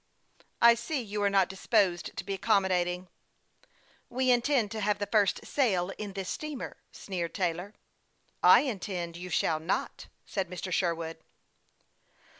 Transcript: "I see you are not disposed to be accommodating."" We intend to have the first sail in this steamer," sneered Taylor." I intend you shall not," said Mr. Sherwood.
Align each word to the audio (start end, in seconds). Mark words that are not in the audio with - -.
"I 0.69 0.73
see 0.73 0.99
you 0.99 1.21
are 1.21 1.29
not 1.29 1.47
disposed 1.47 2.17
to 2.17 2.23
be 2.23 2.33
accommodating."" 2.33 3.07
We 4.17 4.31
intend 4.31 4.71
to 4.71 4.79
have 4.81 4.97
the 4.97 5.05
first 5.05 5.45
sail 5.45 5.91
in 5.91 6.13
this 6.13 6.27
steamer," 6.27 6.77
sneered 6.91 7.35
Taylor." 7.35 7.75
I 8.57 8.61
intend 8.61 9.15
you 9.15 9.29
shall 9.29 9.59
not," 9.59 10.07
said 10.25 10.49
Mr. 10.49 10.71
Sherwood. 10.71 11.19